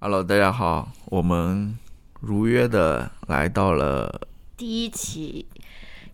[0.00, 1.76] Hello，大家好，我们
[2.20, 5.44] 如约的来到了第一期，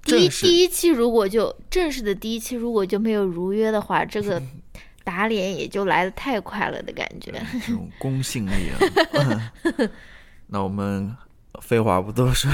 [0.03, 4.43] 第一第一期如果就正式的第一期，如果就没有如约的话，这个
[5.05, 7.31] 打脸也就来的太快了的感觉。
[7.67, 9.53] 这种公信力啊。
[10.49, 11.15] 那我们
[11.61, 12.51] 废话不多说，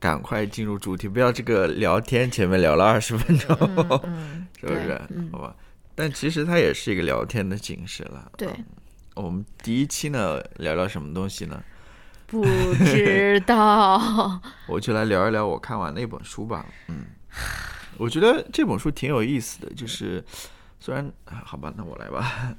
[0.00, 3.56] 赶快进入主题，不要这个聊天前面聊了二十分钟，
[4.02, 5.00] 嗯， 是不是
[5.30, 5.54] 好吧。
[5.94, 8.32] 但其实它也是一个聊天的形式了。
[8.36, 8.48] 对，
[9.18, 11.60] 我们第一期呢，聊聊什么东西呢？
[12.26, 16.64] 不知道， 我就来聊一聊我看完那本书吧。
[16.86, 17.04] 嗯，
[17.98, 20.24] 我觉得这本书挺有意思的，就是
[20.78, 22.54] 虽然啊好吧，那我来吧。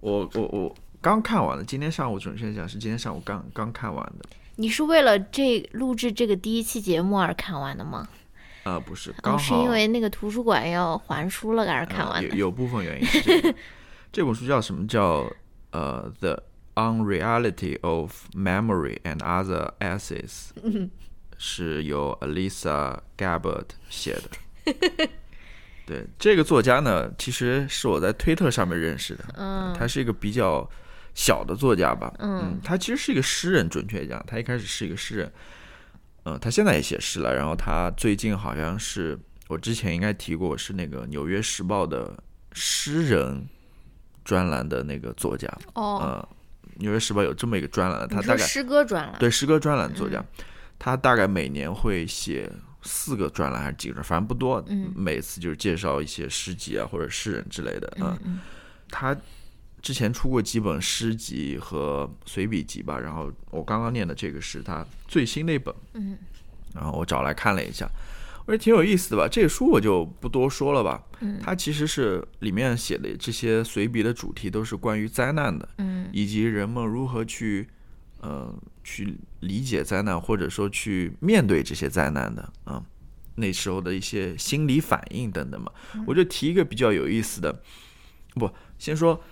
[0.00, 4.24] 我我我刚看完了，今天上午准确讲是今天上午刚刚看完的。
[4.56, 8.08] 你是为了这录制这个第一期节目而看完的吗？
[8.62, 12.28] 啊、不是，刚哦，好、是因为那个图书馆要还书了而看完的。
[12.30, 13.54] 呃 有有部分原因是这个。
[14.12, 14.86] 这本书叫什么？
[14.86, 15.28] 叫
[15.74, 16.42] 呃《The
[16.76, 20.48] Unreality of Memory and Other Essays》，
[21.36, 24.72] 是由 Alisa Gabbard 写的。
[25.86, 29.24] 对，这个作家呢，其实是我在推特上面认识的。
[29.36, 30.66] 嗯他是一个比较
[31.14, 32.10] 小的作家吧。
[32.20, 35.30] 嗯他其实是一个诗人，准确讲，他一开始是一个诗人。
[36.24, 37.34] 嗯，他现在也写诗了。
[37.34, 42.16] 然后他最近好像是我之前应该提过，是那个《纽约时报》的
[42.54, 43.46] 诗人
[44.24, 45.46] 专栏的那个作家。
[45.74, 46.28] 哦，呃，
[46.80, 49.18] 《纽约时报》有这么一个专栏，他大概诗歌专栏？
[49.18, 50.24] 对诗歌专栏作家，
[50.78, 52.50] 他大概每年会写
[52.82, 54.62] 四个专栏还是几个反正不多。
[54.68, 57.92] 嗯每次就是介绍一些诗集啊或者诗人之类的。
[58.00, 58.40] 嗯嗯
[58.90, 59.16] 他
[59.82, 66.16] 之前出过几本诗集和随笔集吧，然后我刚刚念的这个是他最新的一本，嗯，
[66.74, 67.86] 然后我找来看了一下，
[68.46, 69.28] 我觉得挺有意思的吧。
[69.28, 77.66] 这个书我就不多说了吧，嗯它其实是里面写的这些随笔的主题都是关于灾难的，嗯以及人们如何去
[78.20, 82.82] 呃去理解灾难，或者说去面对这些灾难的啊、
[83.36, 85.72] 那时候的一些心理反应等等嘛。
[86.06, 87.62] 我就提一个比较有意思的，
[88.34, 89.22] 不先说。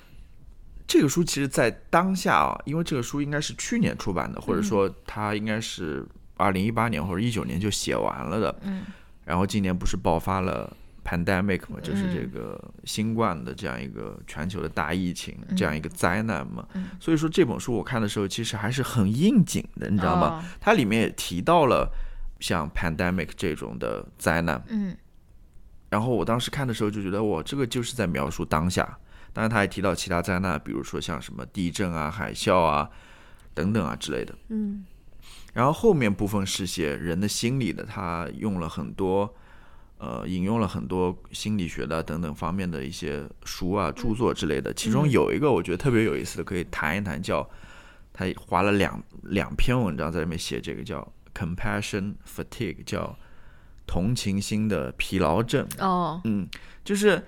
[0.85, 6.05] 这个书其实，在当下啊，因为这个书应该是去年出版的，或者说它应该是
[6.37, 8.61] 二零一八年或者一九年就写完了的。
[8.63, 8.83] 嗯
[9.25, 16.67] 然后今年不是爆发了 pandemic 嘛，就是嗯这个新冠的这样一个全球的大疫情，这样一个灾难嘛。
[16.75, 20.41] 嗯所以说这本书我看的时候，其实还是很应景的，你知道吗？
[20.41, 21.91] 哦它里面也提到了
[22.41, 24.63] 像 pandemic 这种的灾难。
[24.69, 24.97] 嗯
[25.89, 28.99] 然后我当时看的时候就觉得，哇，这个就是在描述当下。
[29.35, 32.89] 当然，他还提到其他灾难，比如说像什么地震啊、海啸啊
[33.53, 34.35] 等等啊之类的。
[34.49, 34.85] 嗯
[35.53, 39.35] 然后后面部分是写人的心理的，他用了很多，
[39.99, 44.73] 呃，引用了很多心理学的等等方面的一些书啊、著作之类的。
[44.73, 47.49] 其中有一个我觉得特别有意思的，可以谈一谈，叫
[48.13, 53.17] 他花了两两篇文章在里面写这个叫 compassion fatigue，叫
[53.87, 55.67] 同情心的疲劳症。
[55.79, 56.49] 哦嗯，
[56.85, 57.23] 就是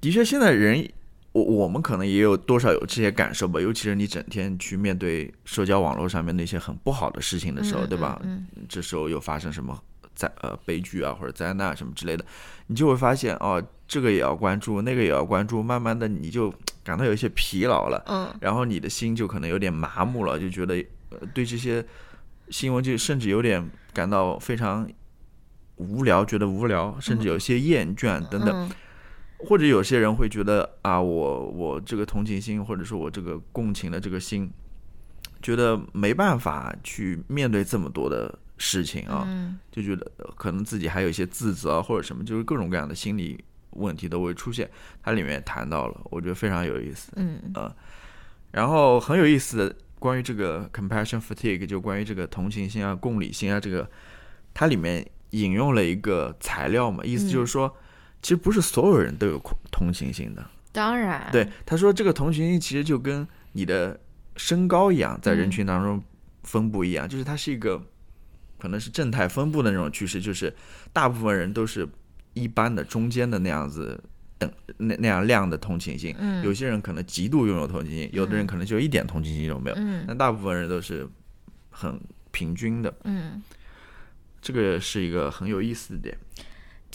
[0.00, 0.90] 的确，现在人，
[1.34, 8.20] 我我们可能也有多少有这些感受吧，尤其是你整天去面对社交网络上面那些很不好的事情的时候，嗯对吧？
[8.22, 9.76] 嗯这时候又发生什么
[10.14, 12.24] 灾呃悲剧啊或者灾难什么之类的，
[12.68, 20.76] 你就会发现哦，这个也要关注，那个也要关注，慢慢的你就感到有一些疲劳了，嗯然后你的心就可能有点麻木了，就觉得
[21.10, 21.84] 呃对这些
[22.48, 24.88] 新闻就甚至有点感到非常
[25.78, 28.50] 无聊，觉得无聊，甚至有些厌倦等等。
[28.54, 28.70] 嗯
[29.38, 34.50] 或者有些人会觉得啊，我我这个同情心，或者说我这个共情的这个心，
[35.42, 44.70] 觉得没办法去面对这么多的事情啊，嗯就觉得呃可能自己还有一些自责啊或者什么，就是各种各样的心理问题都会出现。
[45.02, 47.12] 它里面也谈到了，我觉得非常有意思。
[47.16, 47.40] 嗯
[48.52, 53.90] 然后很有意思的，关于这个 compassion fatigue，就关于这个同情心啊、共理心啊，这个
[54.54, 57.76] 它里面引用了一个材料嘛，意思就是说，
[58.24, 60.42] 其实不是所有人都有同同情心的。
[60.72, 64.00] 当然，对，他说这个同情心其实就跟你的
[64.36, 66.02] 身高一样，在人群当中
[66.42, 67.80] 分布一样，就是它是一个
[68.58, 70.50] 可能是正态分布的那种趋势，就是
[70.90, 71.86] 大部分人都是
[72.32, 74.02] 一般的中间的那样子
[74.38, 76.42] 等那那样量的同情心，嗯。
[76.42, 80.02] 有些人可能极度拥有同情心，有的人可能就一点同情心都没有，嗯。
[80.08, 81.06] 但大部分人都是
[81.68, 82.00] 很
[82.30, 83.42] 平均的，嗯，
[84.40, 86.18] 这个是一个很有意思的点。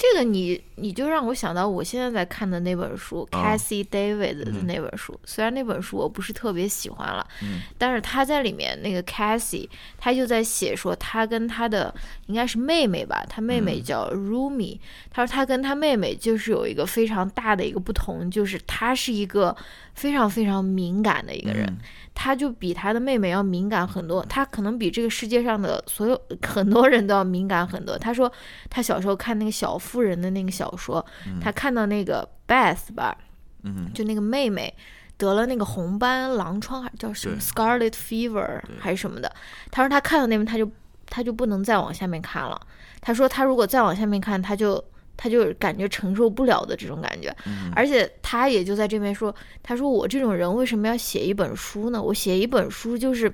[0.01, 4.65] 这个你你就让我想到我现在在看的那本书、哦 Cassie David 的嗯。
[4.65, 7.59] 那本书，虽然那本书我不是特别喜欢了，嗯。
[7.77, 9.67] 但是他在里面那个 Cassie，
[9.97, 11.93] 他就在写说他跟他的
[12.27, 13.83] 应该是妹妹吧，他妹妹嗯。
[13.83, 14.79] 叫 Rumi，、
[15.11, 19.53] 他说他跟他妹妹就是有一个非常大的一个不同，就是他是一个
[19.95, 21.77] 非常非常敏感的一个人，嗯
[22.21, 27.97] 他就比他的妹妹要敏感很多，他可能比这个世界上的所有 很多人都要敏感很多。
[27.97, 28.29] 他说
[28.69, 31.03] 他小时候看那个小妇人的那个小说，
[31.39, 33.17] 他看到那个 Beth 吧，
[33.63, 34.75] 嗯就那个妹妹
[35.15, 39.33] 得了那个红斑狼疮，还叫什么 Scarlet Fever 还是什么的。
[39.71, 40.69] 他说他看到那边他就
[41.05, 42.59] 他就不能再往下面看了。
[42.99, 44.83] 他说他如果再往下面看，他就
[45.21, 47.35] 他就感觉承受不了的这种感觉。
[47.45, 52.01] 嗯而且他也就在这边说，他说我这种人为什么要写一本书呢？
[52.01, 53.29] 我写一本书就是，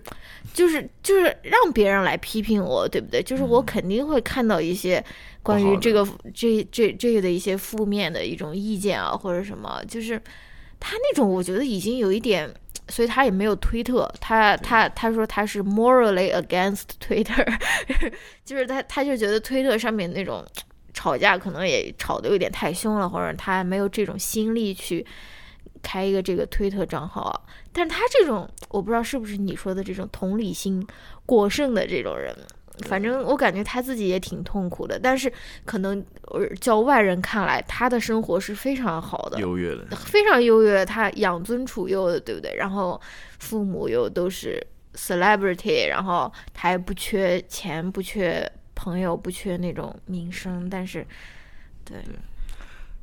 [0.51, 3.21] 就是就是让别人来批评我，对不对？
[3.21, 5.03] 就是我肯定会看到一些
[5.43, 6.03] 关于这个
[6.33, 10.19] 这这这个的一些负面的一种意见啊，或者什么，就是
[10.79, 12.51] 他那种我觉得已经有一点。
[12.87, 17.43] 所以他也没有推特，他他他说他是 morally against Twitter，
[18.45, 20.45] 就是他他就觉得推特上面那种
[21.05, 25.05] 吵架可能也吵得有点太凶了，或者他没有这种心力去
[25.83, 27.41] 开一个这个推特账号啊。
[27.71, 30.83] 但是他这种我不知道是不是你说的这种同理心
[31.23, 32.35] 过剩的这种人，
[32.87, 34.97] 反正我感觉他自己也挺痛苦的。
[34.97, 35.31] 但是
[35.63, 42.55] 可能呃叫外人看来，他的生活是非常好的，优越的，非常优越，他养尊处优的，对不对？
[42.55, 42.99] 然后
[43.37, 44.59] 父母又都是
[44.95, 51.07] celebrity，然后他也不缺钱，不缺朋友，不缺那种名声，但是，
[51.83, 51.97] 对，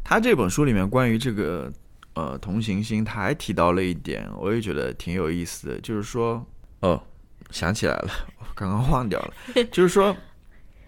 [0.05, 1.73] 他这本书里面关于这个
[2.15, 6.47] 呃同情心，他还提到了一点，我也觉得挺有意思的，就是说，
[6.81, 7.03] 哦，
[7.51, 9.35] 想起来了，我刚刚忘掉了，
[9.73, 10.15] 就是说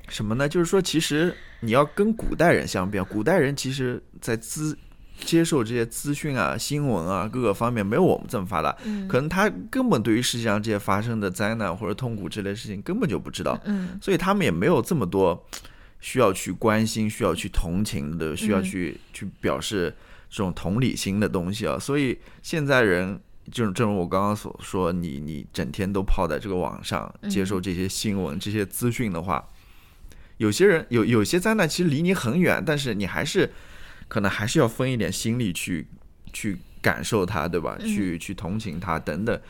[0.09, 0.49] 什么呢？
[0.49, 4.77] 就是说，其实你要跟古代人相比，啊，古代人其实在资
[5.21, 9.07] 接受这些资讯啊、新闻啊各个方面没有我们这么发达，嗯。
[9.09, 13.99] 可能他根本对于世界上这些发生的灾难或者痛苦之类的事情根本就不知道，嗯。
[14.03, 15.47] 所以他们也没有这么多
[16.01, 19.95] 需要去关心、需要去同情的、需要去、去表示
[20.29, 21.79] 这种同理心的东西啊。
[21.79, 23.19] 所以现在人，
[23.51, 29.49] 就正如我刚刚所说，你你整天都泡在这个网上接受这些新闻、这些资讯的话，
[30.39, 33.53] 有些人有有些灾难其实离你很远，但是你还是
[34.09, 35.87] 可能还是要分一点心力去
[36.33, 37.77] 去感受他，对吧？
[37.79, 39.41] 去去同情他等等。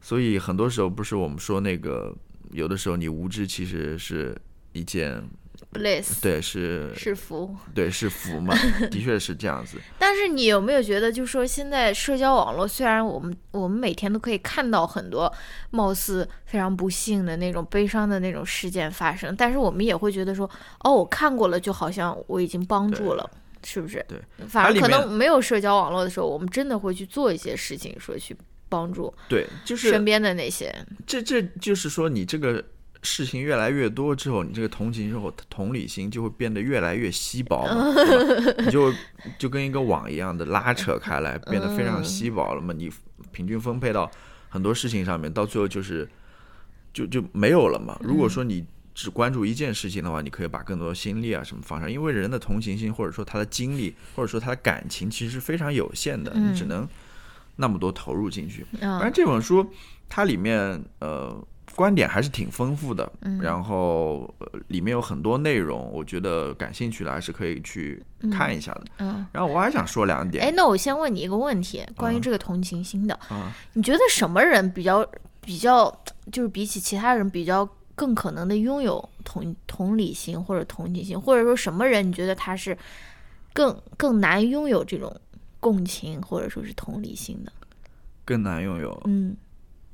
[0.00, 2.14] 所以很多时候不是我们说那个，
[2.52, 4.36] 有的时候你无知其实是
[4.72, 5.20] 一件
[5.72, 7.56] ，bliss 对是是福。
[7.74, 8.54] 对是福嘛，
[8.90, 9.78] 的确是这样子。
[9.98, 15.32] 但是你有没有觉得，就是说现在社交网络虽然我们我们每天都可以看到很多
[15.70, 20.48] 貌似非常不幸的那种悲伤的那种事件发生，但是我们也会觉得说，
[20.84, 23.28] 哦，我看过了，就好像我已经帮助了。
[23.64, 24.04] 是不是？
[24.08, 24.18] 对，
[24.48, 28.36] 反而可能没有社交网络的时候，我们真的会去做一些事情，说去
[28.68, 30.74] 帮助对，就是身边的那些。
[31.06, 32.62] 这这就是说，你这个
[33.02, 37.94] 事情越来越多之后，你这个同情之后同理心就会变得越来越稀薄嘛，
[38.58, 38.92] 你就
[39.38, 42.74] 就跟一个网一样的拉扯开来，变得非常稀薄了嘛。
[42.76, 42.90] 你
[43.30, 44.10] 平均分配到
[44.48, 46.08] 很多事情上面，到最后就是
[46.92, 47.96] 就就没有了嘛。
[48.02, 48.64] 如果说你
[48.96, 56.88] 只关注一件事情的话，你可以把更多的心力啊什么放上，因为人的同情心或者说他的精力或者说他的感情其实是非常有限的，你只能
[57.56, 58.64] 那么多投入进去。
[58.80, 59.70] 反正嗯这本书
[60.08, 61.38] 它里面呃
[61.74, 68.02] 观点还是挺丰富的，嗯然后、呃里面有很多内容，我觉得感兴趣的还是可以去
[68.32, 68.84] 看一下的。
[69.00, 69.26] 嗯。
[69.30, 75.06] 然后我还想说两点哎，那我先问你一个问题，关于嗯这个同情心的，啊，你觉得什么人比较
[75.42, 75.94] 比较，
[76.32, 82.76] 就是比起其他人比较更可能的拥有同同理心或者同情心，或者说什么人你觉得他是
[83.52, 85.18] 更更难拥有这种
[85.58, 87.50] 共情或者说是同理心的？
[88.24, 89.02] 更难拥有。
[89.06, 89.36] 嗯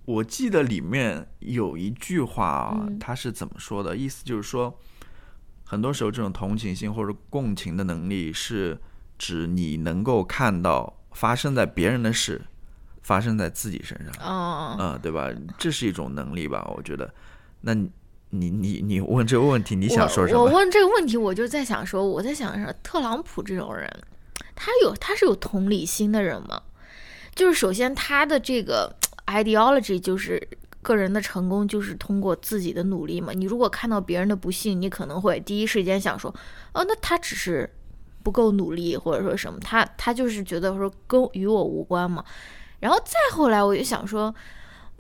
[0.04, 3.96] 我记得里面有一句话啊，嗯它是怎么说的？
[3.96, 4.76] 意思就是说，
[5.64, 8.76] 很多时候这种同情心或者共情的能力，是
[9.16, 12.42] 指你能够看到发生在别人的事
[13.02, 14.12] 发生在自己身上。
[14.28, 15.30] 哦，嗯，对吧？
[15.56, 16.68] 这是一种能力吧？
[16.76, 17.14] 我觉得。
[17.62, 17.90] 那你
[18.30, 20.40] 你你你问这个问题，你想说什么？
[20.40, 23.90] 我我问这个问题，我就在想说，我在想说，特朗普这种人，
[24.54, 26.62] 他有他是有同理心的人吗？
[27.34, 28.94] 就是首先他的这个
[29.26, 30.46] ideology 就是
[30.82, 33.32] 个人的成功就是通过自己的努力嘛。
[33.32, 36.34] 你如果看到别人的不幸，你可能会第一时间想说，
[36.74, 37.70] 哦，那他只是
[38.22, 42.24] 不够努力，或者说什么，他他就是觉得说跟与我无关嘛。
[42.80, 44.34] 然后再后来，我就想说，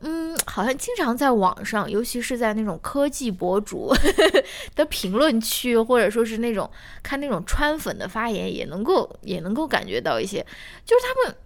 [0.04, 3.92] 嗯，好像经常在网上，尤其是在那种科技博主
[4.74, 6.68] 的评论区，或者说是那种
[7.04, 10.44] 看那种川粉的发言，也能够也能够感觉到一些，
[10.84, 11.36] 就是他们，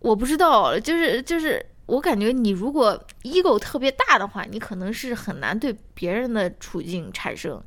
[0.00, 7.62] 我不知道，就是就是我感觉你如果 ego 特别大的话，你可能是很难对别人的处境产生，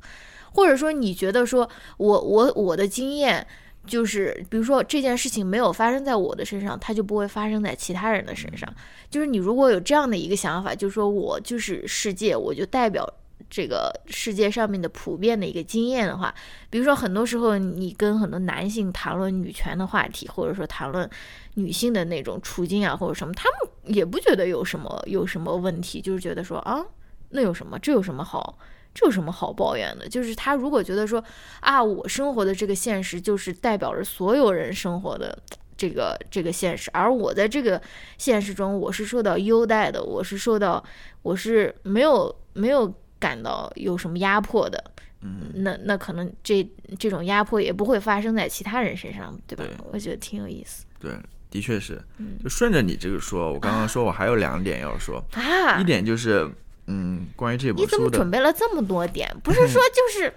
[0.53, 1.67] 或者说你觉得说
[1.97, 3.47] 我我我的经验。
[3.87, 8.71] 就是比如说这件事情没有发生在我的身上，它就不会发生在其他人的身上。
[9.09, 13.11] 就是你如果有这样的一个想法，就是说我就是世界，我就代表
[13.49, 16.33] 这个世界上面的普遍的一个经验的话，
[16.69, 21.09] 比如说很多时候你跟很多男性谈论女权的话题，或者说谈论
[21.53, 26.85] 女性的那种处境啊或者什么，他们也不觉得有什么有什么问题，就是觉得说啊，
[27.29, 28.57] 那有什么，这有什么好？
[28.97, 30.09] 这有什么好抱怨的？
[30.09, 31.23] 就是他如果觉得说
[31.59, 35.37] 啊，我生活的这个现实就是代表着所有人生活的
[35.77, 37.79] 这个这个现实，而我在这个
[38.17, 40.83] 现实中我是受到优待的，我是受到
[41.21, 44.83] 我是没有没有感到有什么压迫的，
[45.21, 49.63] 嗯，那那可能这这种压迫也不会发生在其他人身上，对吧？
[49.63, 51.11] 对我觉得挺有意思对，
[51.51, 52.01] 的确是。
[52.17, 55.83] 嗯就顺着你这个说，我刚刚说我还有两点要说，啊一。
[55.83, 56.49] 点就是，
[56.87, 59.29] 嗯，关于这你本书你怎么准，备了这么多点？
[59.43, 60.33] 不是说就是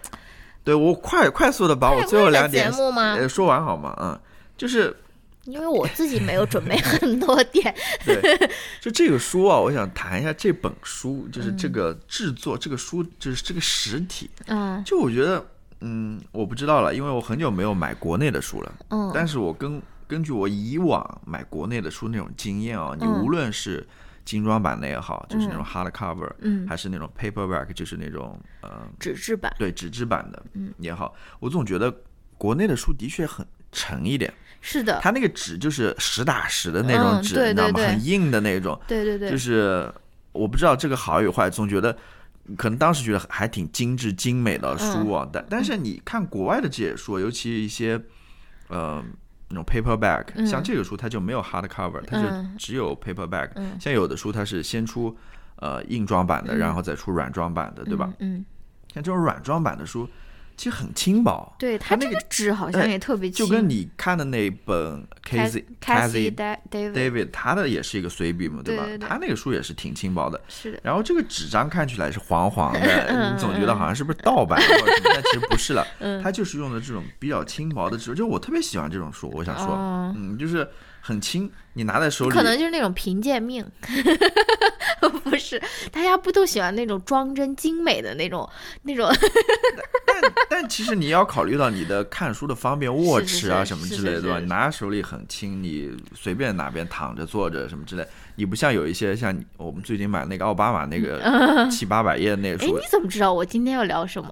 [0.63, 3.97] 对我快快速的把我最后两点节目吗呃说完好吗？
[4.01, 4.21] 嗯，
[4.57, 4.95] 就是
[5.45, 14.29] 因为我自己没有准备很多点， 对，就这个书啊，我想谈一下这本书，就是这嗯个制作，这个书就是这个实体。
[14.47, 15.45] 嗯就我觉得，
[15.81, 18.73] 嗯，我不知道了，因为我很久没有买国内的书了。
[18.91, 23.85] 嗯但是我根根据我以往买国内的书那种经验啊，你嗯无论是
[24.31, 26.69] 精装版的也好，就是那种 hard cover，嗯。
[26.69, 30.73] 还是那种 paperback，就是那种呃，纸质版，对纸质版的嗯。
[30.79, 31.93] 也好，我总觉得
[32.39, 37.81] 国内的书的确很沉一点，是的，它那个纸就是实打实的那种嗯纸，你知道吗？
[37.81, 39.93] 很硬的那种，对对对，就是
[40.31, 41.97] 我不知道这个好与坏，总觉得
[42.57, 48.01] 可能当时觉得还挺精致精美的书啊，但但是你看国外的这些书，尤其一些
[48.69, 49.03] 呃
[49.51, 50.47] 那种 paperback，、嗯。
[50.47, 52.55] 像这个书它就没有 hard cover，它就嗯。
[52.57, 53.79] 只有 paperback，、嗯。
[53.79, 55.15] 像有的书它是先出
[55.57, 58.11] 呃硬装版的，然后再出软装版的，对吧？
[58.21, 58.39] 嗯？
[58.39, 58.45] 嗯，
[58.95, 60.09] 像这种软装版的书
[60.61, 66.31] 其实很轻薄，对，它那个这个纸好像哎也特别轻，就跟你看的那本 Casey Casey
[66.71, 68.85] David 他的也是一个随笔嘛，对吧？
[69.01, 70.39] 他那个书也是挺轻薄的。
[70.49, 76.23] 是的，然后这个纸张看起来是黄黄的，嗯 你总觉得好像是不是盗版或者什么， 但其实不是了，嗯。
[76.23, 80.15] 它就是用的这种比较轻薄的纸，就我特别喜欢这种书，我想说，哦。
[80.15, 80.69] 嗯，就是
[81.01, 83.65] 很轻，你拿在手里，可能就是那种贫贱命，
[85.25, 88.49] 不是，大家不都喜欢那种装帧精美的那种
[88.83, 89.11] 那种？
[90.07, 94.41] 但但其实你要考虑到你的看书的方便， 握是持啊什么之类的，吧？
[94.41, 101.21] 拿在手里很轻，你随便哪边躺着坐着什么之类，你不像有一些像我们最近买那个奥巴马那个
[101.71, 104.31] 七八百页那个哎，书你，怎么知道我今天要聊什么？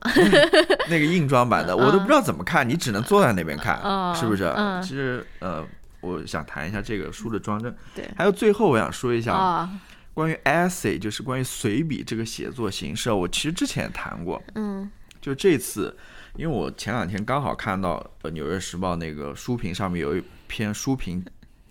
[0.90, 4.44] 那个硬装版的，我都不知道怎么看，你只能坐在那边看，嗯是不是？
[4.56, 5.64] 嗯其实呃，
[6.00, 8.08] 我想谈一下这个书的装帧，对。
[8.16, 9.80] 还有最后我想说一下啊，
[10.14, 14.90] 关于 essay，就是关于随笔这个写作形式，我其实之前也谈过，嗯。
[15.20, 15.94] 就这次，
[16.36, 21.22] 因为我前两天刚好看到呃《纽约时报》那个书评上面有一篇书评，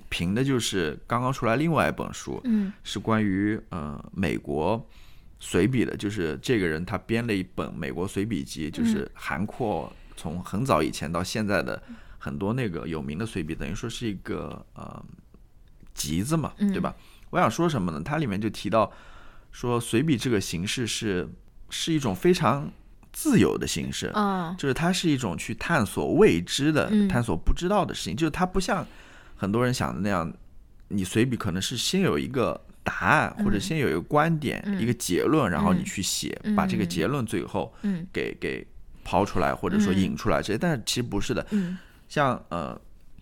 [0.10, 2.74] 评的就是刚刚出来另外一本书，嗯。
[2.84, 4.86] 是关于呃美国
[5.40, 11.82] 随笔的，就是这个人他编了一本美国随笔集，嗯就是涵括从很早以前到现在的
[12.18, 15.04] 很多那个有名的随笔，等于说是一个呃
[15.94, 16.72] 集子嘛，嗯。
[16.72, 16.96] 对吧？
[17.30, 18.02] 我想说什么呢？
[18.04, 18.92] 它里面就提到
[19.52, 21.28] 说随笔这个形式是
[21.70, 22.72] 是一种非常
[23.12, 27.08] 自由的形式，啊就是它是一种去探索未知的、嗯。
[27.08, 28.86] 探索不知道的事情，就是它不像
[29.36, 30.32] 很多人想的那样，
[30.88, 34.82] 你随笔可能是先有一个答案，或者先有一个观点、嗯。
[34.82, 36.56] 一个结论，然后你嗯去写，嗯。
[36.56, 38.08] 把这个结论最后嗯。
[38.14, 38.66] 给给
[39.04, 40.00] 抛出来，或者说嗯。
[40.00, 41.78] 引出来这些，但是其实不是的，嗯
[42.08, 42.80] 像呃。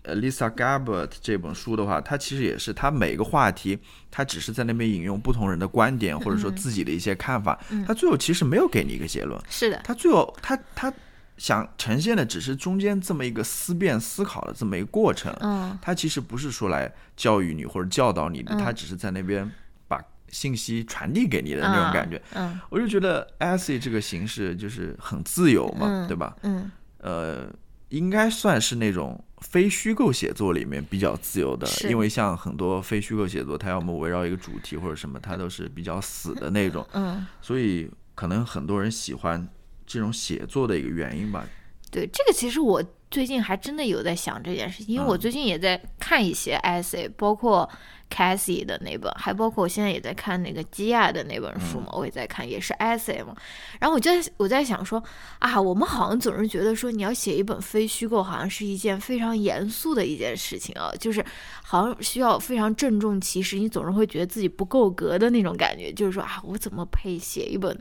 [0.08, 3.76] 呃，Lisa Gabbert 这本书的话，它其实也是，它每个话题，
[4.08, 10.92] 它只是在那边引用不同人的观点，或者说自己的一些看法，嗯它最后其实没有给你一个结论，是的，它最后它它
[11.36, 19.50] 想呈现的只是中间这么一个思辨思考的这么一个过程，嗯他其实不是说来教育你或者教导你的，嗯他只是在那边
[19.88, 22.22] 把信息传递给你的那种感觉。
[22.34, 26.36] 嗯我就觉得 essay 这个形式就是很自由嘛，嗯对吧？
[26.42, 27.48] 嗯呃，
[27.90, 36.86] 应该算是那种非虚构写作里面比较自由的，因为像很多非虚构写作，它要么围绕一个主题或者什么，它都是比较死的那种。
[36.92, 39.48] 嗯， 所以可能很多人喜欢
[39.86, 41.46] 这种写作的一个原因吧。
[41.90, 42.82] 对，这个其实我
[43.16, 47.66] 最近还真的有在想这件事情，因为我嗯最近也在看一些 essay，包括
[48.10, 53.34] Cassie 的那本，还包括我现在也在看那个基亚的那本书嘛，我也在看，也是 essay 嘛。
[53.80, 55.02] 然后我就在我在想说
[55.38, 61.24] 啊，我们好像总是觉得说你要写一本非虚构，好像是一件非常严肃的一件事情啊，就是
[61.62, 67.76] 好像需要非常郑重其事，你总是会觉得自己不够格的那种感觉，就是说啊，我怎么配写一本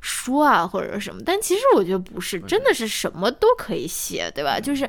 [0.00, 1.20] 书啊，或者什么？
[1.24, 4.58] 但其实我觉得不是，真的是什么都可以写，对吧？
[4.60, 4.88] 就是是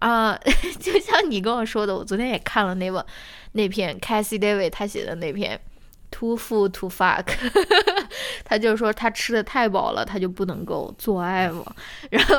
[0.00, 0.36] 啊、
[0.80, 3.04] 就像你跟我说的，我昨天也看了那本
[3.52, 5.58] 那篇 c a s s i David 他写的那篇
[6.10, 7.26] Too Full to Fuck，
[8.44, 11.64] 他就是说他吃的太饱了，他就不能够做爱嘛。
[12.10, 12.34] 然后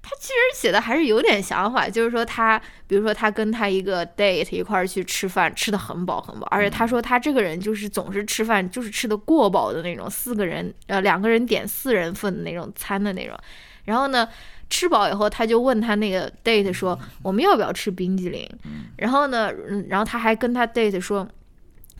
[0.00, 13.36] 他其实写的还是有点想法，就是说他，比如说他跟他一个 date 一块儿去吃饭，吃的很饱很饱，而且他说他这个人就是总是吃饭就是吃的过饱的那种，四个人呃两个人点四人份的那种餐的那种。
[13.84, 14.28] 然后呢，
[14.72, 18.48] 吃饱以后他就问他那个 date 说我们要不要吃冰激凌？
[18.96, 21.28] 然后呢，嗯然后他还跟他 date 说。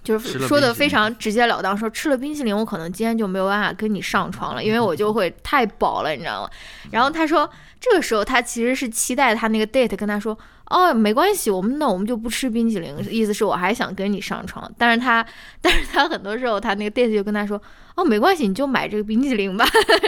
[0.05, 6.51] 就是说的非常直截了当，说吃了冰淇淋，我可能今天就没有办法跟你上床了，因为我就会太饱了，你知道吗？
[6.91, 7.49] 然后他说，
[7.79, 10.37] 这个时候他其实是期待他那个 date 跟他说，
[10.71, 14.69] 哦，没关系，我们那我们就不吃冰淇淋，意思是我还想跟你上床。
[14.77, 15.25] 但是他，
[15.61, 17.63] 但是他很多时候他那个 date 就跟他说，
[17.95, 19.65] 哦，没关系，你就买这个冰淇淋吧。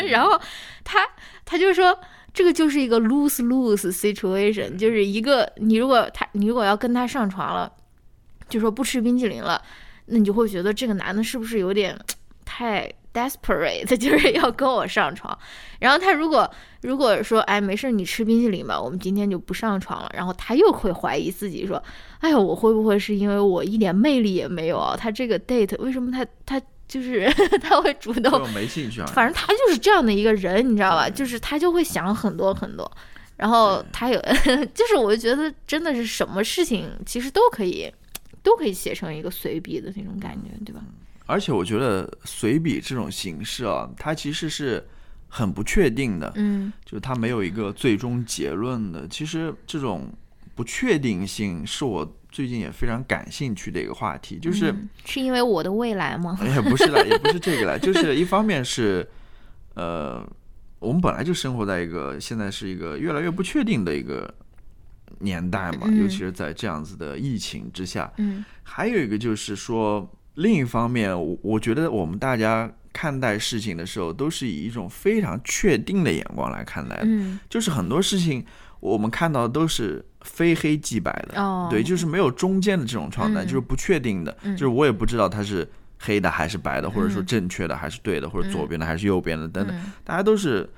[0.09, 0.37] 然后
[0.83, 1.06] 他
[1.44, 1.97] 他就说。
[2.34, 7.72] 这个就是一个 lose lose situation，就是一个你如果他你如果要跟他上床了，
[8.48, 9.62] 就说不吃冰淇淋了，
[10.06, 11.96] 那你就会觉得这个男的是不是有点
[12.44, 15.38] 太 desperate，就是要跟我上床。
[15.78, 16.50] 然后他如果
[16.82, 20.10] 如果说哎没事，你吃冰淇淋吧，我们今天就不上床了。
[20.12, 21.80] 然后他又会怀疑自己说，
[22.18, 24.96] 哎呀，我会不会是因为我一点魅力也没有啊？
[24.96, 27.28] 他这个 date 为什么他他就是
[27.62, 29.06] 他会主动没兴趣啊。
[29.06, 31.08] 反正他就是这样的一个人，你知道吧？
[31.08, 32.90] 就是他就会想很多很多，
[33.36, 34.20] 然后他有，
[34.74, 37.92] 就是我就觉得真的是什么事情其实都可以，
[38.42, 40.80] 都可以写成一个随笔的那种感觉，对吧？
[41.26, 44.86] 而且我觉得随笔这种形式啊，它其实是
[45.28, 49.08] 很不确定的，嗯就是它没有一个最终结论的。
[49.08, 50.12] 其实这种
[50.54, 54.72] 不确定性是我最近也非常感兴趣的一个话题，就是。
[54.72, 56.36] 嗯是因为我的未来吗？
[56.42, 59.08] 也不是啦， 也不是这个啦，就是一方面是，
[59.74, 60.26] 呃，
[60.80, 64.34] 我们本来就生活在一个现在是一个越来越不确定的一个
[65.20, 68.12] 年代嘛，嗯尤其是在这样子的疫情之下。
[68.16, 78.44] 嗯还有一个就是说，另一方面，我我觉得我们大家看待事情的时候，都是以一种非常确定的眼光来看待的，嗯就是很多事情
[78.80, 81.40] 我们看到的都是非黑即白的。
[81.40, 83.46] 哦，对，就是没有中间的这种状态，嗯。
[83.46, 84.56] 就是不确定的，嗯。
[84.56, 85.66] 就是我也不知道它是
[86.00, 89.92] 黑的还是白的，或者说嗯正确的还是对的，或者左边的还是右边的等等，嗯。
[90.02, 90.68] 大家都是。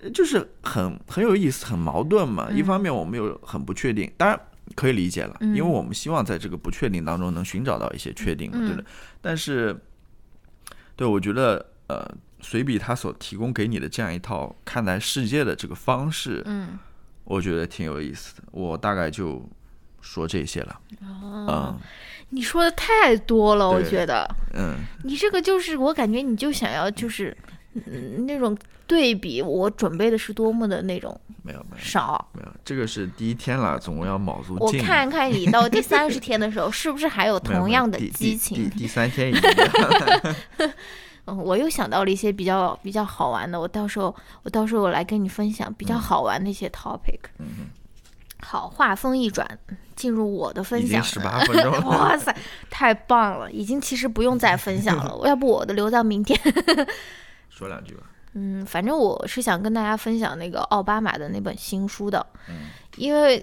[0.00, 2.50] 呃就是很很有意思，很矛盾嘛。
[2.50, 4.38] 一方面我们又很不确定，当然
[4.74, 8.84] 可以理解了，因为嗯我们希望在这个不确定当中能寻找到一些确定嘛，对嗯的。
[9.22, 9.74] 但是，
[10.94, 12.06] 对我觉得，呃，
[12.42, 16.78] 随笔他所提供给你的这样一套看待世界的这个方式，嗯
[17.24, 18.42] 我觉得挺有意思的。
[18.52, 19.42] 我大概就
[20.00, 20.80] 说这些了。
[21.02, 21.76] 哦，
[22.30, 27.36] 你说的太多了，我觉得嗯你这个就是我感觉你就想要就是
[27.74, 28.56] 嗯那种
[28.86, 32.28] 对比，我准备的是多么的那种嗯，没有没有少。
[32.32, 34.80] 没有，这个是第一天了，总共要卯足劲。
[34.80, 38.70] 我 看看你到第三十天的时候，是不是还有同样的激情？
[38.70, 39.40] 第第三天已经
[41.26, 47.20] 嗯，我又想到了一些比较比较好玩的，我到时候我到时候我来跟你分享比较好玩的一些 topic。
[47.38, 47.70] 嗯
[48.42, 49.58] 好，话锋一转，
[49.96, 51.02] 进入我的分享。
[51.02, 51.80] 十八分钟了。
[51.88, 52.34] 哇塞，
[52.68, 53.50] 太棒了！
[53.50, 56.38] 已经其实不用再分享了， 要不我的留到明天。
[57.48, 58.02] 说两句吧。
[58.34, 63.42] 嗯，反正我是想跟大家分享那个奥巴马的那本新书的，嗯因为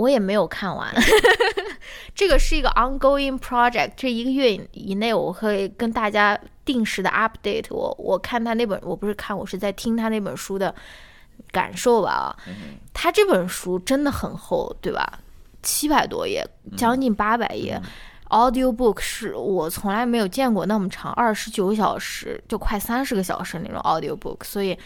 [0.00, 0.90] 我也没有看完，
[2.16, 7.94] 这个是一个 ongoing project，这一个月以以内我会跟大家定时的 update 我。
[7.98, 10.74] 我看他那本，我不是看，我是在听他那本书的
[11.50, 12.36] 感受吧啊。
[12.94, 15.20] 他这本书真的很厚，对吧？
[15.62, 16.42] 七百多页，
[16.78, 17.78] 将近八百页。
[18.30, 24.78] Audiobook 是我从来没有见过那么长，二十九小时就快三十个小时那种 audiobook，所以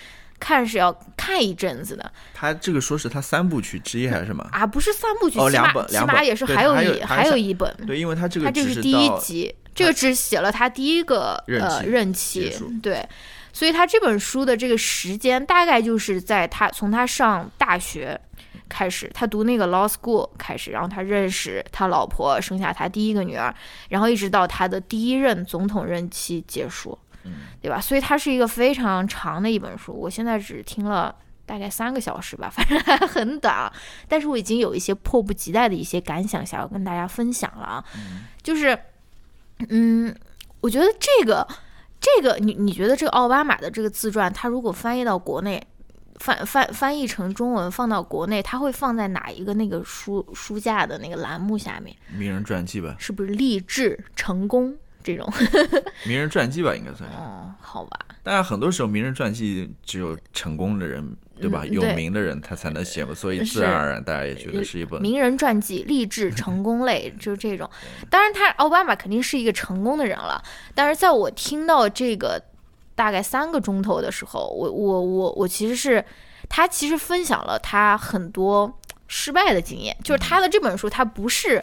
[0.45, 2.13] 看是要看一阵子的。
[2.35, 4.47] 他这个说是他三部曲之一还是什么？
[4.53, 12.53] 啊，不是三部曲，哦起码起码也是还有一还有一本，对，因为他这个他这是第一集，这个只写了他第一个任呃任期，
[12.83, 13.09] 对，
[13.55, 18.21] 所以他这本书的这个时间大概就是在他从他上大学
[18.69, 23.55] 开始，他读那个 law school 开始，然后他认识他老婆，生下他第一个女儿，
[23.89, 27.04] 然后一直到他的第一任总统任期结束，嗯
[27.61, 27.81] 对吧？
[27.81, 31.15] 所以它是一个非常长的一本书，我现在只听了
[31.47, 33.73] 大概三个小时吧， 反正还很短啊。
[34.09, 37.85] 但是我已经有一些迫不及待的一些感想想要跟大家分享了啊，
[38.43, 38.79] 就是，
[39.69, 40.15] 嗯，
[40.61, 41.47] 我觉得这个
[42.01, 45.63] 这个你你觉得这个奥巴马的这个自传，它如果翻译到国内，
[46.17, 51.95] 翻翻翻译成中文放到国内，它会放在哪一个那个书书架的那个栏目下面？
[52.13, 55.31] 名人传记吧，是不是励志成功这种？
[56.05, 57.17] 名人传记吧，应该算是。
[57.21, 61.65] 嗯，好吧，当然，很多时候名人传记只有成功的人，对吧？
[61.67, 67.69] 有嗯对名的人他才能写嘛，所以自然而然大家也觉得是一本名人传记、励志成功类，就是这种。
[68.09, 70.43] 当然，他奥巴马肯定是一个成功的人了。
[70.75, 72.43] 但是在我听到这个
[72.95, 76.05] 大概三个钟头的时候，我我我我其实是
[76.49, 81.63] 他其实分享了他很多失败的经验，就是他的这本书，他不是。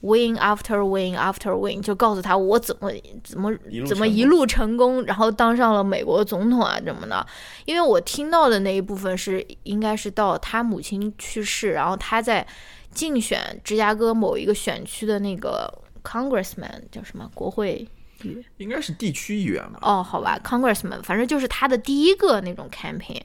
[0.00, 2.90] Win after win after win，就告诉他我怎么
[3.22, 3.54] 怎么
[3.86, 7.26] 怎么一路成功，然后当上了美国总统啊怎么的。
[7.64, 12.46] 因为我听到的那一部分是应该是到他母亲去世，然后他在
[12.92, 17.86] 竞选芝加哥某一个选区的那个 congressman 叫什么国会
[18.58, 19.78] 应该是地区议员吧。
[19.82, 23.20] 哦，好吧，congressman，反正就是他的第一个那种 campaign。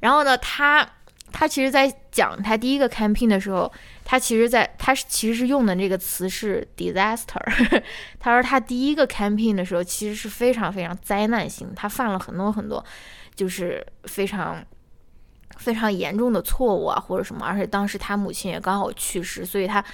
[0.00, 0.88] 然后呢，他
[1.32, 3.70] 他其实，在讲他第一个 campaign 的时候，
[4.10, 7.38] 他其实在他是其实是用的这个词是 disaster。
[8.18, 12.82] 他说他第一个 campaign 的时候，其实是非常非常灾难性，他犯了很多很多，
[13.36, 14.64] 就是非常。
[15.56, 19.84] 非常严重的错误啊，或者什么，而且当时他母亲也刚好去世，所以他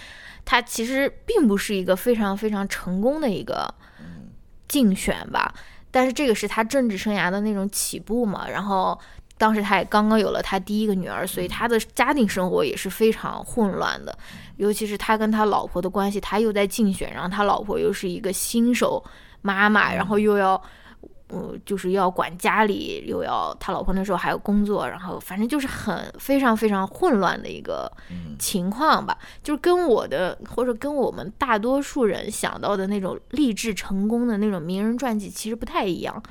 [0.45, 3.73] 他其实并不是一个非常非常成功的一个
[4.69, 5.55] 竞选吧，
[5.91, 8.47] 但是这个是他政治生涯的那种起步嘛。
[8.51, 9.01] 然后
[9.37, 14.17] 当时他也刚刚有了他第一个女儿，所以他的家庭生活也是非常混乱的，
[14.57, 19.03] 尤其是他跟他老婆的关系，他又在竞选，然后他老婆又是一个新手
[19.43, 20.61] 妈妈，然后又要。
[21.29, 27.91] 呃，就是要管家里，又要他老婆那时候还有工作，然后反正就是很非常非常混乱的一个
[28.39, 36.23] 情况吧，就是跟我的或者跟我们大多数人想到的那种励志成功的那种名人传记其实不太一样，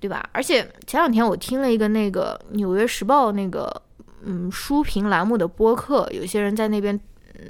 [0.00, 0.28] 对吧？
[0.32, 3.82] 而且前两天我听了一个那个《纽约时报》那个
[4.24, 6.98] 嗯书评栏目的播客，有些人在那边，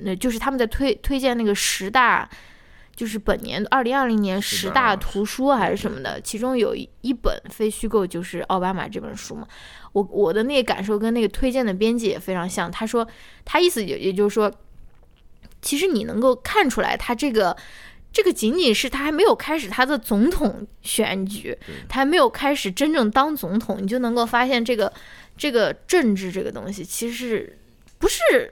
[0.02, 2.28] 那，就是他们在推推荐那个十大。
[2.94, 9.46] 就是本年二零二零年十大图书还是什么的，其中有一一本非虚构，就是奥巴马这本书嘛。
[9.92, 12.70] 我我的那个感受跟那个推荐的编辑也非常像。
[12.70, 13.06] 他说，
[13.44, 14.50] 他意思也也就是说，
[15.60, 17.54] 其实你能够看出来，他这个
[18.16, 21.54] 这个仅仅是他还没有开始他的总统选举，
[21.86, 24.90] 他还没有开始真正当总统，你就能够发现这个
[25.36, 27.58] 这个政治这个东西其实是
[27.98, 28.50] 不是。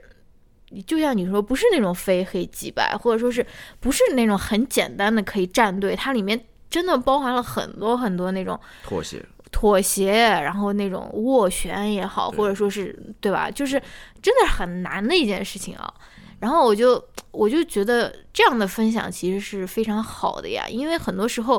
[0.86, 3.46] 就像你说，不是那种非黑即白，或者说是
[3.80, 13.50] 不是那种很简单的可以站队，它里面真的包含了很多很多那种妥协，妥协，然后那种斡旋也好，或者说是对吧？
[13.50, 13.80] 就是
[14.20, 15.94] 真的很难的一件事情啊。
[16.40, 21.58] 然后我就我就觉得这样的分享其实是非常好的呀，因为很多时候，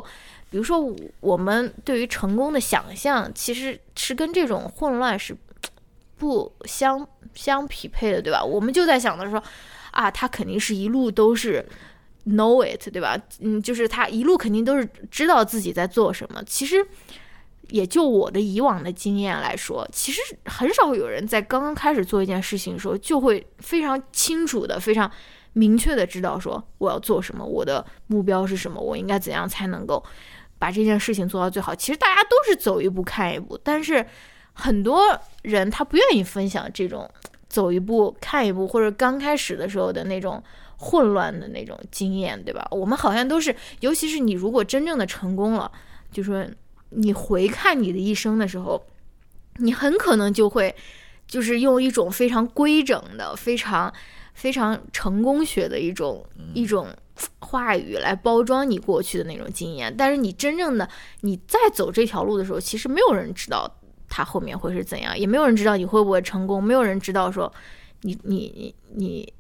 [0.49, 5.35] 比如说我们对于成功的想象，其实是跟这种混乱是
[6.17, 8.43] 不相相匹配的，对吧？
[8.43, 9.41] 我们就在想的说，
[9.91, 11.67] 啊，他肯定是一路都是
[12.27, 13.17] know it，对吧？
[13.39, 16.41] 嗯，就是他一路肯定都是知道自己在做什么。
[16.45, 16.85] 其实，
[17.69, 25.09] 也就我的以往的经验来说，其实很少有人在刚刚开始做一件事情的时候，就会非常清楚的、非常
[25.53, 30.03] 明确的知道说我要做什么，我的目标是什么，我应该怎样才能够
[30.59, 31.73] 把这件事情做到最好。
[31.73, 34.05] 其实大家都是走一步看一步，但是
[34.53, 37.09] 很多人他不愿意分享这种
[37.47, 40.41] 走一步看一步，或者刚开始的时候的那种
[40.77, 42.67] 混乱的那种经验，对吧？
[42.71, 45.71] 我们好像都是，尤其是你如果真正的成功了，
[46.11, 46.45] 就说
[46.89, 48.85] 你回看你的一生的时候，
[49.57, 50.75] 你很可能就会
[51.27, 53.93] 就是用一种非常规整的、非常
[54.33, 56.87] 非常成功学的一种、一种
[57.39, 59.93] 话语来包装你过去的那种经验。
[59.97, 60.87] 但是你真正的
[61.21, 63.69] 你在走这条路的时候，其实没有人知道
[64.07, 67.51] 他后面会是怎样，也没有人知道你会不会成功，没有人知道说
[68.01, 69.33] 你你你你，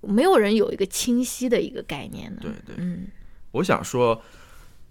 [0.00, 2.42] 没有人有一个清晰的一个概念的。
[2.42, 2.74] 对对。
[2.78, 3.06] 嗯
[3.52, 4.20] 我想说，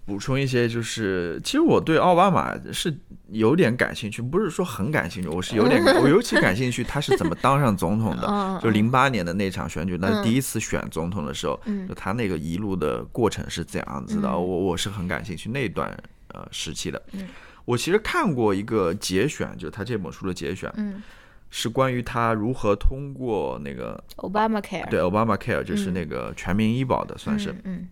[0.07, 8.25] 补充一些，就是其实我对奥巴马是有点感兴趣，不是说很感兴趣，我是有点， 我尤其感兴趣他是怎么当上总统的。
[8.25, 11.85] 嗯，就零八年的那场选举，那第一次选总统的时候，嗯。
[11.85, 14.31] 就他那个一路的过程是怎样子的，嗯。
[14.31, 15.95] 我我是很感兴趣那段
[16.29, 17.03] 呃时期的。
[17.11, 17.27] 嗯。
[17.65, 21.03] 我其实看过一个节选，就是他这本书的节选，嗯。
[21.49, 25.93] 是关于他如何通过那个，Obama Care 对 Obama Care，就是嗯。
[25.93, 27.53] 那个全民医保的，算是。
[27.65, 27.87] 嗯，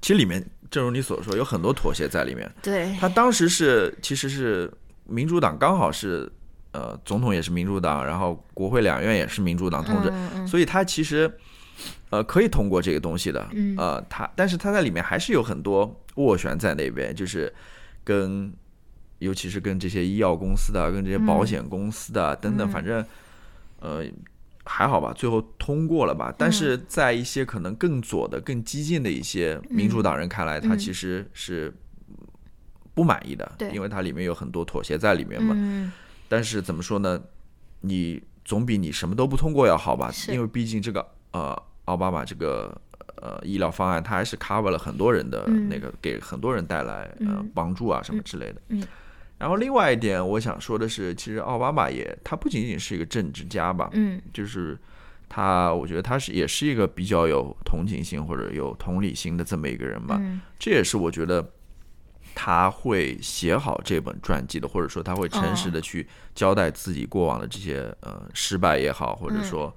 [0.00, 2.50] 其实里面正如你所说，有很多妥协在里面。
[2.62, 4.72] 对，他当时是其实是
[5.04, 6.30] 民主党刚好是
[6.72, 10.46] 呃总统也是民主党，然后国会两院也是民主党同志，嗯嗯。
[10.46, 11.30] 所以他其实
[12.10, 13.74] 呃可以通过这个东西的，嗯。
[13.76, 17.52] 呃，他但是他在里面还是有很多斡旋在那边，就是
[18.04, 18.52] 跟
[19.18, 22.70] 尤其是跟这些医药公司的、跟这些保险公司的、等等，嗯。
[22.70, 23.04] 反正
[23.80, 24.04] 呃
[24.64, 26.32] 还好吧，最后通过了吧。
[26.36, 31.72] 但是嗯在一些可能更左的、更激进的一些民主党人看来，他嗯其实是
[32.94, 35.54] 不满意的，对因为它里面有很多妥协在里面嘛。
[35.56, 35.92] 嗯
[36.28, 37.20] 但是怎么说呢？
[37.80, 40.12] 你总比你什么都不通过要好吧？
[40.28, 42.78] 因为毕竟这个呃奥巴马这个
[43.16, 48.86] 呃医疗方案，它还是 cover 了很多人的嗯那个，给很多人带来呃嗯帮助啊什么之类的。
[49.40, 54.20] 嗯然后另外一点，我想说的是，其实奥巴马也他不仅仅是一个政治家吧，嗯。
[54.34, 54.78] 就是
[55.30, 60.18] 他，我觉得他是也是一个比较有同情心或者有同理心的这么一个人吧。
[60.20, 60.42] 嗯。
[60.58, 61.52] 这也是我觉得
[62.34, 69.74] 他会写好这本传记的，或者说他会诚实的去交代自己过往的这些呃失败也好，或者说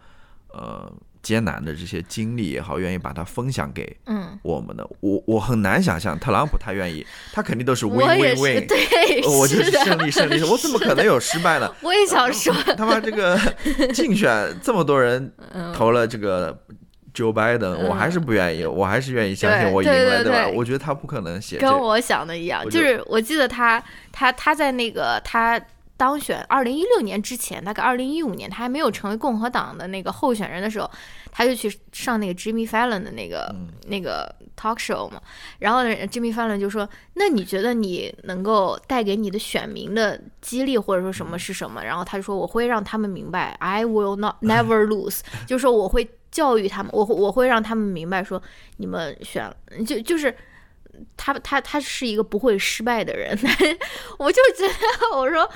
[0.49, 0.91] 呃
[1.23, 4.87] 艰难的这些经历也好，愿意把它分享给嗯，我们的。
[4.99, 8.67] 我我很难想象特朗普他愿意，他肯定都是 win win win。
[8.67, 11.73] 对，呃我就是胜利胜利，我怎么可能有失败呢？
[11.81, 13.39] 我也想说，他妈这个
[13.93, 16.55] 竞选这么多人 嗯投了这个
[17.13, 20.23] Joe Biden，、我还是不愿意，我还是愿意相信我赢了，吧？
[20.23, 23.81] 对对对我觉得他不可能写这跟我想的一样，就是我记得他
[24.11, 25.59] 他他在那个他
[25.95, 30.89] 当选二零一六年之前，大概二零一五年他还没有成为共和党的那个候选人的时候，
[31.31, 35.21] 他就去上那个 Jimmy Fallon 的那个、嗯那个 talk show 嘛，
[35.59, 48.41] 然后呢，Jimmy Fallon 就说：“那你觉得你能够带给你的选民的激励或者说什么是什么？”然后他就说：“我会让他们明白，I will not never lose，就是说我会教育他们，我会我会让他们明白说，
[48.77, 49.49] 你们选
[49.85, 50.35] 就就是。”
[51.17, 53.37] 他他他是一个不会失败的人，
[54.19, 55.49] 我就觉得我说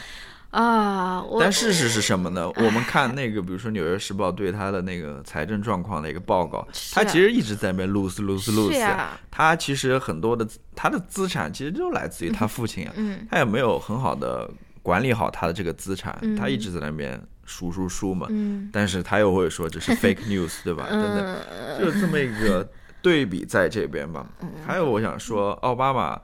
[0.49, 2.49] 啊，我但事实是什么呢？
[2.55, 14.49] 我们看那个，比如说《纽约时报》对他的那个财政状况的一个报告，他其实一直在那边 lose lose 是 lose 呀他其实很多的他的资产其实就来自于他父亲啊，嗯他也没有很好的
[14.81, 18.27] 管理好他的这个资产，嗯他一直在那边输输输嘛。
[18.29, 20.87] 嗯但是他又会说这是 fake news，对吧？
[20.89, 22.67] 等等，嗯就是这么一个
[23.01, 24.25] 对比在这边吧。
[24.41, 26.19] 嗯还有，我想说，奥巴马，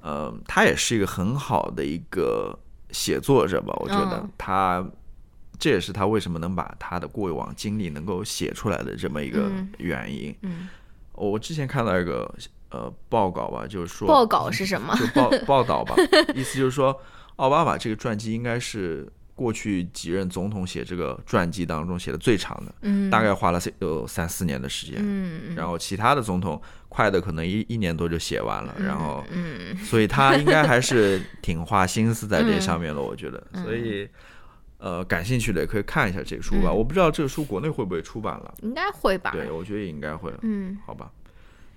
[0.00, 2.58] 呃，他也是一个很好的一个
[2.90, 3.74] 写作者吧。
[3.80, 4.84] 我觉得嗯他，
[5.58, 10.36] 这也是他为什么能把他的过往经历能够写出来的这么一个嗯原因。
[10.42, 10.68] 嗯，
[11.12, 12.32] 我之前看到一个
[12.70, 14.94] 呃报告吧，就是说报告是什么？
[14.96, 15.94] 就报报道吧，
[16.34, 16.98] 意思就是说，
[17.36, 19.10] 奥巴马这个传记应该是
[19.42, 24.96] 过去几任总统写这个传记当中写的最长的，嗯，大概花了有三四年的时间。
[25.00, 33.42] 嗯，然后其他的总统快的可能一一年多就写完了，然后嗯所以他应该还是挺花心思在这上面的，我觉得。
[33.52, 34.08] 嗯所以
[34.78, 36.70] 呃，感兴趣的也可以看一下这个书吧。
[36.70, 39.30] 嗯我不知道这个书国内会不会出版了，应该会吧？
[39.30, 41.10] 对我觉得也应该会，嗯，好吧，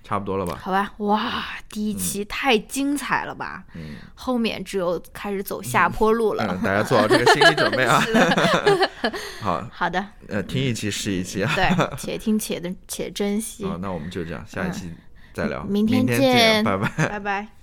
[0.05, 0.57] 差不多了吧。
[0.61, 3.63] 好吧，哇，第一期太精彩了吧？
[3.75, 6.45] 嗯后面只有开始走下坡路了。
[6.47, 8.01] 嗯，大家做好这个心理准备啊。
[9.41, 11.51] 好，好的，呃，听一期是一期啊。
[11.55, 14.93] 对，且听且的且珍惜好，，那我们就这样，下一期
[15.33, 15.63] 再聊。
[15.63, 17.07] 明天天见拜拜。
[17.09, 17.54] 拜拜。